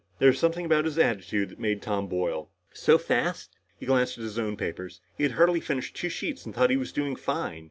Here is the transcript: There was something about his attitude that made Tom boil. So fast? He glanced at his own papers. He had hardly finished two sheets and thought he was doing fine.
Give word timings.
There 0.17 0.29
was 0.29 0.39
something 0.39 0.65
about 0.65 0.85
his 0.85 0.97
attitude 0.97 1.49
that 1.49 1.59
made 1.59 1.79
Tom 1.79 2.07
boil. 2.07 2.49
So 2.73 2.97
fast? 2.97 3.55
He 3.79 3.85
glanced 3.85 4.17
at 4.17 4.23
his 4.23 4.39
own 4.39 4.57
papers. 4.57 4.99
He 5.15 5.21
had 5.21 5.33
hardly 5.33 5.59
finished 5.59 5.95
two 5.95 6.09
sheets 6.09 6.43
and 6.43 6.55
thought 6.55 6.71
he 6.71 6.75
was 6.75 6.91
doing 6.91 7.15
fine. 7.15 7.59